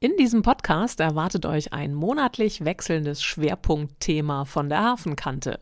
[0.00, 5.58] In diesem Podcast erwartet euch ein monatlich wechselndes Schwerpunktthema von der Hafenkante.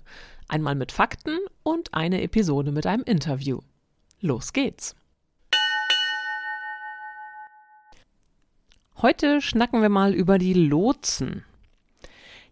[0.46, 3.60] Einmal mit Fakten und eine Episode mit einem Interview.
[4.20, 4.94] Los geht's!
[9.00, 11.42] Heute schnacken wir mal über die Lotsen.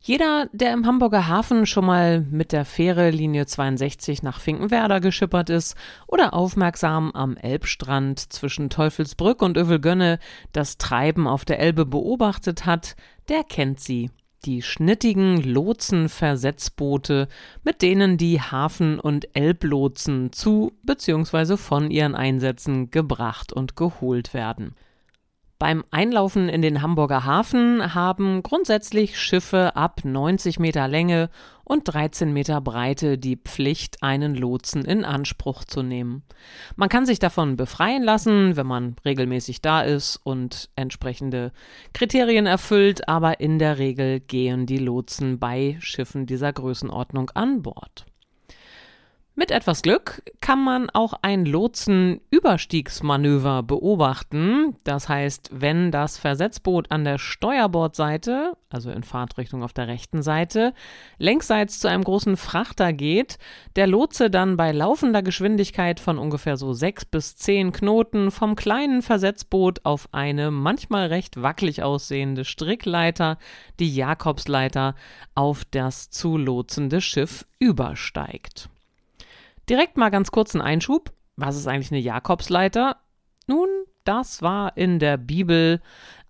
[0.07, 5.49] Jeder, der im Hamburger Hafen schon mal mit der Fähre Linie 62 nach Finkenwerder geschippert
[5.49, 10.19] ist oder aufmerksam am Elbstrand zwischen Teufelsbrück und Övelgönne
[10.53, 12.97] das Treiben auf der Elbe beobachtet hat,
[13.31, 14.11] der kennt sie.
[14.45, 17.27] Die schnittigen Lotsenversetzboote,
[17.63, 21.57] mit denen die Hafen- und Elblotsen zu bzw.
[21.57, 24.75] von ihren Einsätzen gebracht und geholt werden.
[25.59, 31.31] Beim Einlaufen in den Hamburger Hafen haben grundsätzlich Schiffe ab 90 Meter Länge
[31.63, 36.25] und 13 Meter Breite die Pflicht, einen Lotsen in Anspruch zu nehmen.
[36.75, 41.53] Man kann sich davon befreien lassen, wenn man regelmäßig da ist und entsprechende
[41.93, 48.07] Kriterien erfüllt, aber in der Regel gehen die Lotsen bei Schiffen dieser Größenordnung an Bord.
[49.37, 54.77] Mit etwas Glück kann man auch ein Lotsenüberstiegsmanöver beobachten.
[54.85, 60.73] Das heißt, wenn das Versetzboot an der Steuerbordseite, also in Fahrtrichtung auf der rechten Seite,
[61.19, 63.39] längsseits zu einem großen Frachter geht,
[63.75, 69.03] der Lotse dann bei laufender Geschwindigkeit von ungefähr so sechs bis zehn Knoten vom kleinen
[69.03, 73.39] Versetzboot auf eine manchmal recht wackelig aussehende Strickleiter,
[73.81, 74.95] die Jakobsleiter,
[75.35, 78.69] auf das zu lotsende Schiff übersteigt.
[79.69, 81.13] Direkt mal ganz kurz ein Einschub.
[81.37, 82.97] Was ist eigentlich eine Jakobsleiter?
[83.47, 83.69] Nun,
[84.05, 85.81] das war in der Bibel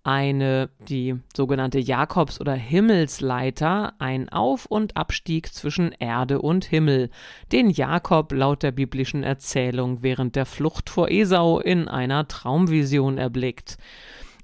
[0.03, 7.09] eine, die sogenannte Jakobs- oder Himmelsleiter, ein Auf- und Abstieg zwischen Erde und Himmel,
[7.51, 13.77] den Jakob laut der biblischen Erzählung während der Flucht vor Esau in einer Traumvision erblickt.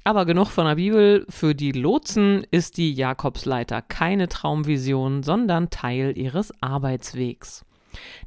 [0.03, 1.25] Aber genug von der Bibel.
[1.29, 7.63] Für die Lotsen ist die Jakobsleiter keine Traumvision, sondern Teil ihres Arbeitswegs.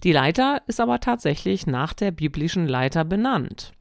[0.03, 3.73] Die Leiter ist aber tatsächlich nach der biblischen Leiter benannt.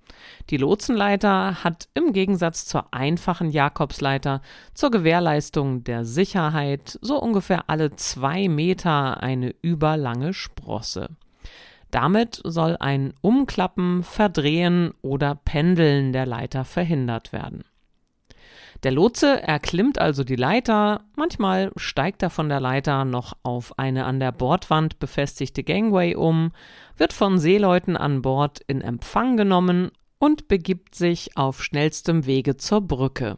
[0.49, 4.41] Die Lotsenleiter hat im Gegensatz zur einfachen Jakobsleiter
[4.73, 11.09] zur Gewährleistung der Sicherheit so ungefähr alle zwei Meter eine überlange Sprosse.
[11.91, 17.63] Damit soll ein Umklappen, Verdrehen oder Pendeln der Leiter verhindert werden.
[18.83, 24.03] Der Lotse erklimmt also die Leiter, manchmal steigt er von der Leiter noch auf eine
[24.03, 26.51] an der Bordwand befestigte Gangway um,
[26.97, 32.81] wird von Seeleuten an Bord in Empfang genommen und begibt sich auf schnellstem Wege zur
[32.81, 33.37] Brücke.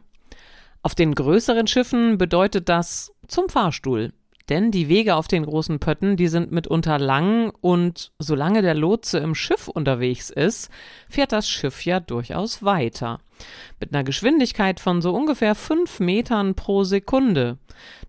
[0.82, 4.12] Auf den größeren Schiffen bedeutet das zum Fahrstuhl.
[4.48, 9.18] Denn die Wege auf den großen Pötten, die sind mitunter lang und solange der Lotse
[9.18, 10.70] im Schiff unterwegs ist,
[11.08, 13.18] fährt das Schiff ja durchaus weiter.
[13.80, 17.58] Mit einer Geschwindigkeit von so ungefähr fünf Metern pro Sekunde.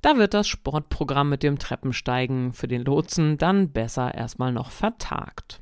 [0.02, 5.62] Da wird das Sportprogramm mit dem Treppensteigen für den Lotsen dann besser erstmal noch vertagt.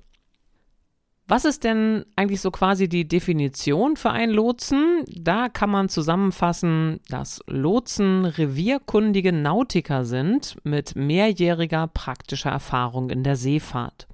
[1.28, 5.03] Was ist denn eigentlich so quasi die Definition für einen Lotsen?
[5.08, 13.38] Da kann man zusammenfassen, dass Lotsen revierkundige Nautiker sind mit mehrjähriger praktischer Erfahrung in der
[13.38, 14.08] Seefahrt.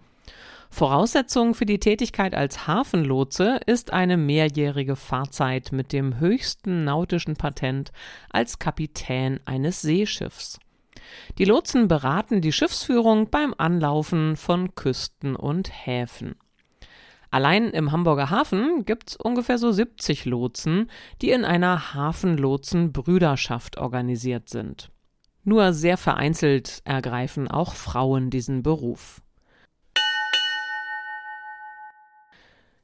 [0.70, 7.92] Voraussetzung für die Tätigkeit als Hafenlotse ist eine mehrjährige Fahrzeit mit dem höchsten nautischen Patent
[8.30, 10.60] als Kapitän eines Seeschiffs.
[11.38, 16.36] Die Lotsen beraten die Schiffsführung beim Anlaufen von Küsten und Häfen.
[17.32, 24.50] Allein im Hamburger Hafen gibt es ungefähr so 70 Lotsen, die in einer Hafenlotsenbrüderschaft organisiert
[24.50, 24.92] sind.
[25.46, 29.22] Nur sehr vereinzelt ergreifen auch Frauen diesen Beruf.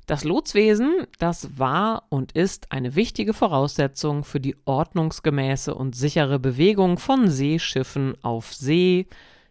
[0.05, 6.97] Das Lotswesen, das war und ist eine wichtige Voraussetzung für die ordnungsgemäße und sichere Bewegung
[6.97, 9.07] von Seeschiffen auf See,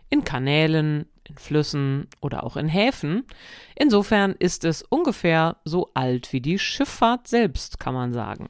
[0.08, 3.24] in Kanälen, in Flüssen oder auch in Häfen.
[3.74, 8.48] Insofern ist es ungefähr so alt wie die Schifffahrt selbst, kann man sagen.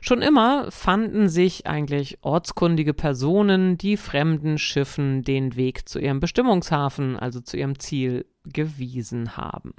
[0.00, 7.18] Schon immer fanden sich eigentlich ortskundige Personen, die fremden Schiffen den Weg zu ihrem Bestimmungshafen,
[7.18, 9.74] also zu ihrem Ziel, gewiesen haben.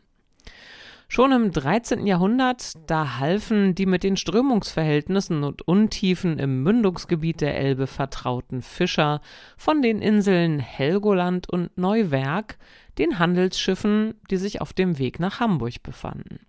[1.14, 2.08] Schon im 13.
[2.08, 9.20] Jahrhundert, da halfen die mit den Strömungsverhältnissen und Untiefen im Mündungsgebiet der Elbe vertrauten Fischer
[9.58, 12.58] von den Inseln Helgoland und Neuwerk
[12.98, 16.46] den Handelsschiffen, die sich auf dem Weg nach Hamburg befanden.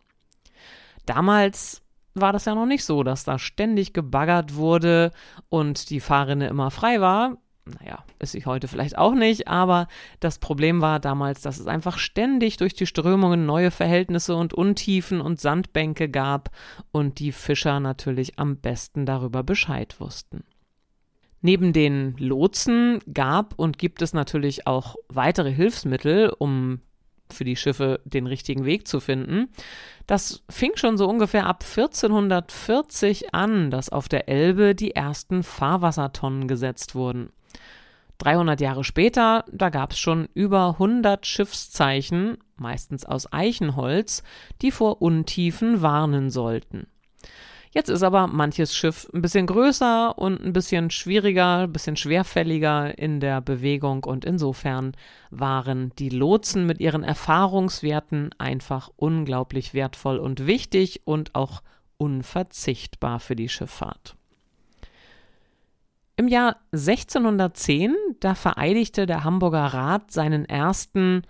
[1.07, 1.83] Damals
[2.15, 5.11] war das ja noch nicht so, dass da ständig gebaggert wurde
[5.49, 9.87] und die Fahrrinne immer frei war, naja, ist sie heute vielleicht auch nicht, aber
[10.21, 15.21] das Problem war damals, dass es einfach ständig durch die Strömungen neue Verhältnisse und Untiefen
[15.21, 16.51] und Sandbänke gab
[16.91, 20.45] und die Fischer natürlich am besten darüber Bescheid wussten.
[21.41, 26.81] Neben den Lotsen gab und gibt es natürlich auch weitere Hilfsmittel, um
[27.33, 29.49] für die Schiffe den richtigen Weg zu finden.
[30.07, 36.47] Das fing schon so ungefähr ab 1440 an, dass auf der Elbe die ersten Fahrwassertonnen
[36.47, 37.31] gesetzt wurden.
[38.23, 44.23] 300 Jahre später, da gab es schon über 100 Schiffszeichen, meistens aus Eichenholz,
[44.63, 46.87] die vor Untiefen warnen sollten.
[47.73, 52.97] Jetzt ist aber manches Schiff ein bisschen größer und ein bisschen schwieriger, ein bisschen schwerfälliger
[52.97, 54.93] in der Bewegung und insofern
[55.31, 61.63] waren die Lotsen mit ihren Erfahrungswerten einfach unglaublich wertvoll und wichtig und auch
[61.97, 64.17] unverzichtbar für die Schifffahrt.
[66.23, 71.23] Im Jahr 1610, da vereidigte der Hamburger Rat seinen ersten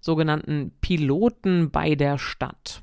[0.00, 2.80] sogenannten Piloten bei der Stadt.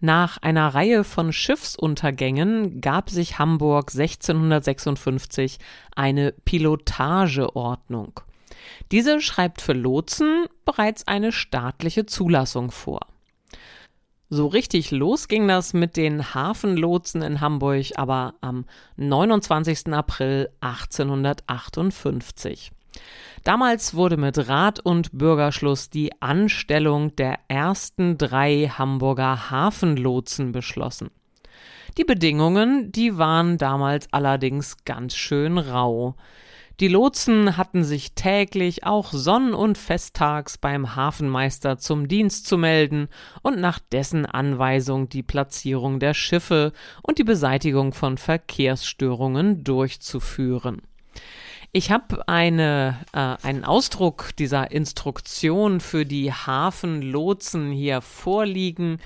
[0.00, 5.56] Nach einer Reihe von Schiffsuntergängen gab sich Hamburg 1656
[5.94, 8.20] eine Pilotageordnung.
[8.92, 13.00] Diese schreibt für Lotsen bereits eine staatliche Zulassung vor.
[14.28, 18.64] So richtig los ging das mit den Hafenlotsen in Hamburg aber am
[18.96, 19.92] 29.
[19.92, 22.72] April 1858.
[23.44, 31.10] Damals wurde mit Rat und Bürgerschluss die Anstellung der ersten drei Hamburger Hafenlotsen beschlossen.
[31.96, 36.16] Die Bedingungen, die waren damals allerdings ganz schön rau.
[36.78, 43.08] Die Lotsen hatten sich täglich auch sonn- und festtags beim Hafenmeister zum Dienst zu melden
[43.40, 50.82] und nach dessen Anweisung die Platzierung der Schiffe und die Beseitigung von Verkehrsstörungen durchzuführen.
[51.72, 58.98] Ich habe eine, äh, einen Ausdruck dieser Instruktion für die Hafenlotsen hier vorliegen.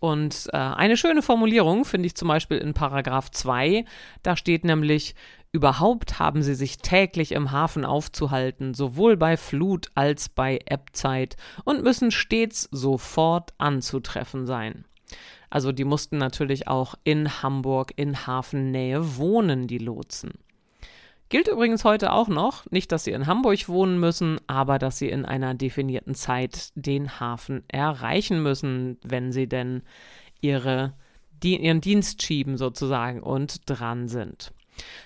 [0.00, 3.84] Und äh, eine schöne Formulierung finde ich zum Beispiel in Paragraph 2.
[4.22, 5.16] Da steht nämlich,
[5.50, 11.82] Überhaupt haben sie sich täglich im Hafen aufzuhalten, sowohl bei Flut als bei Ebbzeit, und
[11.82, 14.84] müssen stets sofort anzutreffen sein.
[15.48, 20.32] Also die mussten natürlich auch in Hamburg in Hafennähe wohnen, die Lotsen.
[21.30, 25.08] Gilt übrigens heute auch noch, nicht, dass sie in Hamburg wohnen müssen, aber dass sie
[25.08, 29.82] in einer definierten Zeit den Hafen erreichen müssen, wenn sie denn
[30.40, 30.94] ihre,
[31.42, 34.52] die, ihren Dienst schieben sozusagen und dran sind.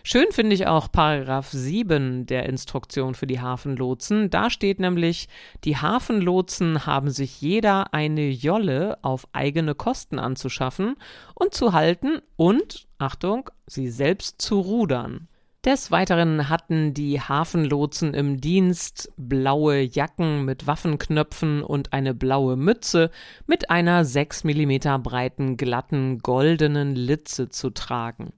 [0.03, 4.31] Schön finde ich auch Paragraph 7 der Instruktion für die Hafenlotsen.
[4.31, 5.29] Da steht nämlich,
[5.65, 10.97] die Hafenlotsen haben sich jeder eine Jolle auf eigene Kosten anzuschaffen
[11.35, 15.29] und zu halten und, Achtung, sie selbst zu rudern.
[15.65, 23.13] Des Weiteren hatten die Hafenlotsen im Dienst blaue Jacken mit Waffenknöpfen und eine blaue Mütze
[23.47, 28.33] mit einer 6 mm breiten glatten goldenen Litze zu tragen.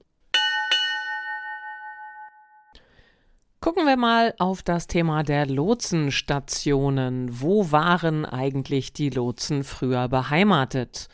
[3.65, 7.41] Gucken wir mal auf das Thema der Lotsenstationen.
[7.41, 11.07] Wo waren eigentlich die Lotsen früher beheimatet?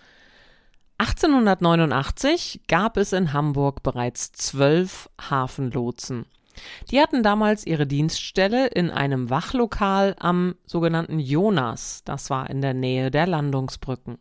[0.98, 6.26] 1889 gab es in Hamburg bereits zwölf Hafenlotsen.
[6.92, 12.74] Die hatten damals ihre Dienststelle in einem Wachlokal am sogenannten Jonas, das war in der
[12.74, 14.18] Nähe der Landungsbrücken.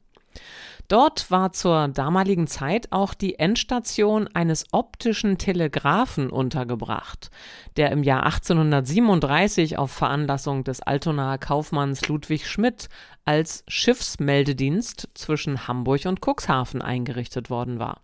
[0.90, 7.30] Dort war zur damaligen Zeit auch die Endstation eines optischen Telegraphen untergebracht,
[7.76, 12.88] der im Jahr 1837 auf Veranlassung des Altonaer Kaufmanns Ludwig Schmidt
[13.24, 18.00] als Schiffsmeldedienst zwischen Hamburg und Cuxhaven eingerichtet worden war.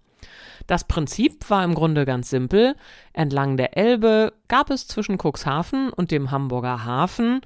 [0.69, 2.77] Das Prinzip war im Grunde ganz simpel.
[3.13, 7.41] Entlang der Elbe gab es zwischen Cuxhaven und dem Hamburger Hafen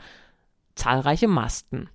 [0.75, 1.89] zahlreiche Masten.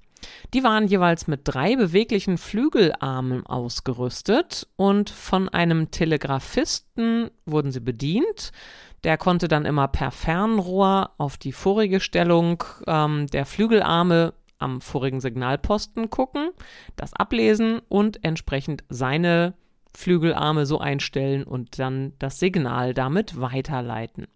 [0.54, 8.52] Die waren jeweils mit drei beweglichen Flügelarmen ausgerüstet und von einem Telegraphisten wurden sie bedient.
[9.04, 15.22] Der konnte dann immer per Fernrohr auf die vorige Stellung ähm, der Flügelarme am vorigen
[15.22, 16.50] Signalposten gucken,
[16.96, 19.54] das ablesen und entsprechend seine
[19.96, 24.28] Flügelarme so einstellen und dann das Signal damit weiterleiten.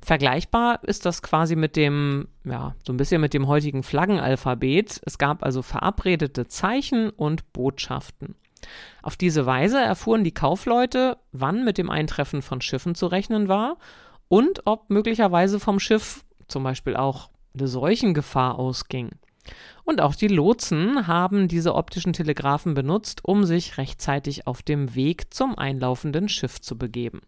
[0.00, 5.00] Vergleichbar ist das quasi mit dem, ja, so ein bisschen mit dem heutigen Flaggenalphabet.
[5.04, 8.36] Es gab also verabredete Zeichen und Botschaften.
[9.02, 13.78] Auf diese Weise erfuhren die Kaufleute, wann mit dem Eintreffen von Schiffen zu rechnen war
[14.28, 19.10] und ob möglicherweise vom Schiff zum Beispiel auch eine Seuchengefahr ausging.
[19.84, 25.32] Und auch die Lotsen haben diese optischen Telegraphen benutzt, um sich rechtzeitig auf dem Weg
[25.32, 27.20] zum einlaufenden Schiff zu begeben.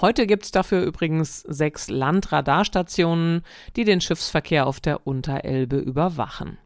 [0.00, 3.42] Heute gibt es dafür übrigens sechs Landradarstationen,
[3.76, 6.58] die den Schiffsverkehr auf der Unterelbe überwachen.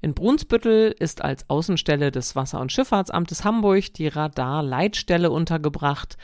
[0.00, 6.16] In Brunsbüttel ist als Außenstelle des Wasser- und Schifffahrtsamtes Hamburg die Radarleitstelle untergebracht,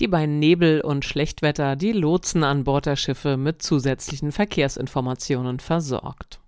[0.00, 6.40] die bei Nebel und Schlechtwetter die Lotsen an Bord der Schiffe mit zusätzlichen Verkehrsinformationen versorgt.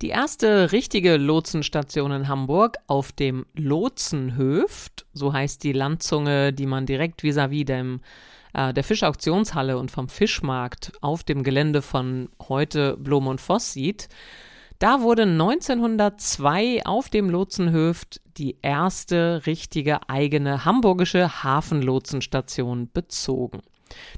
[0.00, 6.86] Die erste richtige Lotsenstation in Hamburg auf dem Lotsenhöft, so heißt die Landzunge, die man
[6.86, 8.00] direkt vis-à-vis -vis dem
[8.54, 14.08] äh, der Fischauktionshalle und vom Fischmarkt auf dem Gelände von heute Blom und Voss sieht,
[14.78, 23.60] da wurde 1902 auf dem Lotsenhöft die erste richtige eigene hamburgische Hafenlotsenstation bezogen.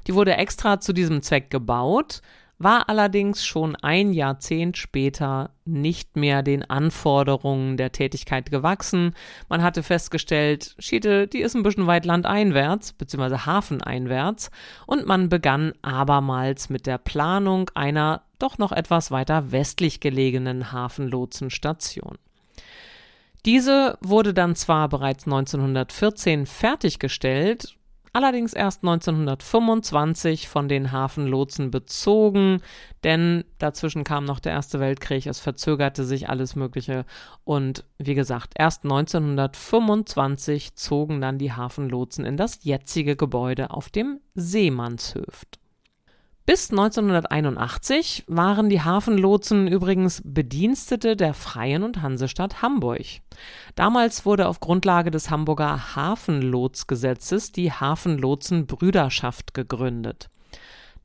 [0.05, 2.21] Die wurde extra zu diesem Zweck gebaut,
[2.63, 9.13] war allerdings schon ein Jahrzehnt später nicht mehr den Anforderungen der Tätigkeit gewachsen.
[9.49, 14.51] Man hatte festgestellt, Schiete, die ist ein bisschen weit landeinwärts, beziehungsweise hafeneinwärts,
[14.85, 22.17] und man begann abermals mit der Planung einer doch noch etwas weiter westlich gelegenen Hafenlotsenstation.
[23.45, 27.75] Diese wurde dann zwar bereits 1914 fertiggestellt,
[28.13, 32.61] allerdings erst 1925 von den Hafenlotsen bezogen,
[33.03, 37.05] denn dazwischen kam noch der Erste Weltkrieg, es verzögerte sich alles Mögliche
[37.43, 44.19] und wie gesagt, erst 1925 zogen dann die Hafenlotsen in das jetzige Gebäude auf dem
[44.35, 45.60] Seemannshöft.
[46.47, 53.05] Bis 1981 waren die Hafenlotsen übrigens Bedienstete der Freien und Hansestadt Hamburg.
[53.75, 60.31] Damals wurde auf Grundlage des Hamburger Hafenlotsgesetzes die Hafenlotsenbrüderschaft gegründet.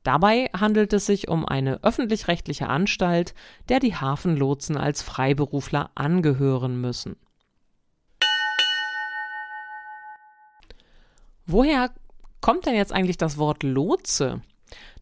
[0.01, 3.35] Dabei handelt es sich um eine öffentlich-rechtliche Anstalt,
[3.69, 7.15] der die Hafenlotsen als Freiberufler angehören müssen.
[11.45, 11.91] Woher
[12.41, 14.41] kommt denn jetzt eigentlich das Wort Lotse?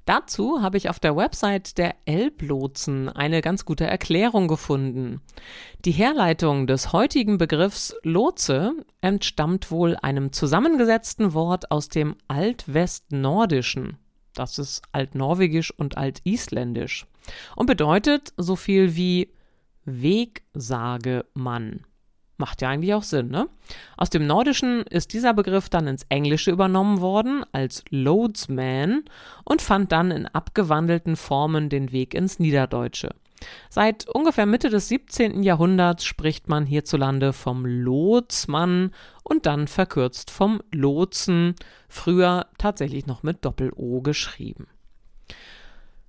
[0.06, 5.22] Dazu habe ich auf der Website der Elblotsen eine ganz gute Erklärung gefunden.
[5.84, 13.98] Die Herleitung des heutigen Begriffs Lotse entstammt wohl einem zusammengesetzten Wort aus dem Altwestnordischen.
[14.36, 17.08] Das ist Altnorwegisch und Altisländisch
[17.56, 19.34] und bedeutet so viel wie
[19.86, 21.84] Wegsagemann.
[22.38, 23.48] Macht ja eigentlich auch Sinn, ne?
[23.96, 29.04] Aus dem Nordischen ist dieser Begriff dann ins Englische übernommen worden als Loadsman
[29.46, 33.12] und fand dann in abgewandelten Formen den Weg ins Niederdeutsche.
[33.70, 35.44] Seit ungefähr Mitte des 17.
[35.44, 38.92] Jahrhunderts spricht man hierzulande vom Lotsmann
[39.24, 41.56] und dann verkürzt vom Lotsen,
[41.88, 44.68] früher tatsächlich noch mit Doppel-O geschrieben.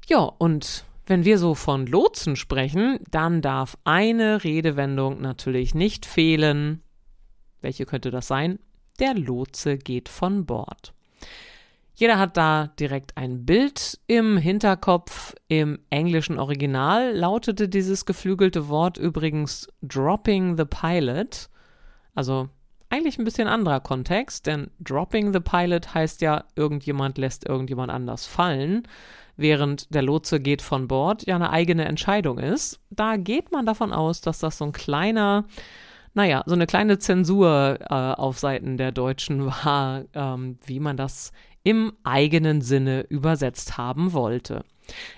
[0.07, 6.83] Ja, und wenn wir so von Lotsen sprechen, dann darf eine Redewendung natürlich nicht fehlen.
[7.61, 8.59] Welche könnte das sein?
[8.99, 10.93] Der Lotse geht von Bord.
[11.95, 15.35] Jeder hat da direkt ein Bild im Hinterkopf.
[15.49, 21.49] Im englischen Original lautete dieses geflügelte Wort übrigens Dropping the Pilot.
[22.15, 22.51] Also
[22.91, 28.27] eigentlich ein bisschen anderer Kontext, denn Dropping the Pilot heißt ja, irgendjemand lässt irgendjemand anders
[28.27, 28.87] fallen
[29.37, 32.81] während der Lotse geht von Bord, ja eine eigene Entscheidung ist.
[32.91, 35.45] Da geht man davon aus, dass das so ein kleiner,
[36.15, 41.33] naja, so eine kleine Zensur äh, auf Seiten der Deutschen war, ähm, wie man das
[41.63, 44.65] im eigenen Sinne übersetzt haben wollte.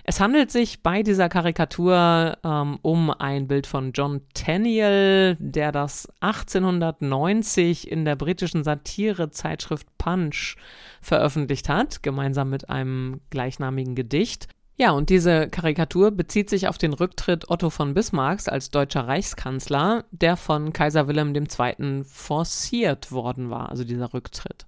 [0.04, 6.08] Es handelt sich bei dieser Karikatur ähm, um ein Bild von John Tenniel, der das
[6.20, 10.56] 1890 in der britischen Satirezeitschrift Punch
[11.00, 14.48] veröffentlicht hat, gemeinsam mit einem gleichnamigen Gedicht.
[14.80, 20.04] Ja, und diese Karikatur bezieht sich auf den Rücktritt Otto von Bismarcks als deutscher Reichskanzler,
[20.12, 22.04] der von Kaiser Wilhelm II.
[22.04, 24.66] forciert worden war, also dieser Rücktritt.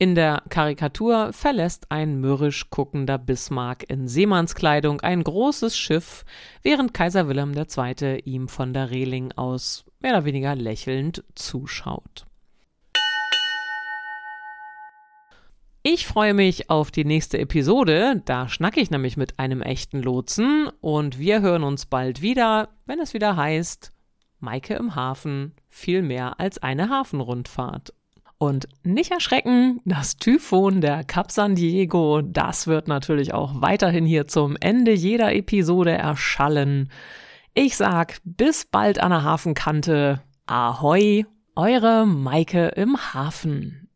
[0.00, 6.24] In der Karikatur verlässt ein mürrisch guckender Bismarck in Seemannskleidung ein großes Schiff,
[6.62, 8.20] während Kaiser Wilhelm II.
[8.20, 12.26] ihm von der Reling aus mehr oder weniger lächelnd zuschaut.
[15.82, 18.22] Ich freue mich auf die nächste Episode.
[18.24, 23.00] Da schnacke ich nämlich mit einem echten Lotsen und wir hören uns bald wieder, wenn
[23.00, 23.92] es wieder heißt
[24.38, 27.92] Maike im Hafen, viel mehr als eine Hafenrundfahrt.
[28.38, 34.28] Und nicht erschrecken, das Typhon der Cap San Diego, das wird natürlich auch weiterhin hier
[34.28, 36.88] zum Ende jeder Episode erschallen.
[37.54, 40.22] Ich sag bis bald an der Hafenkante.
[40.46, 41.24] Ahoi,
[41.56, 43.88] eure Maike im Hafen.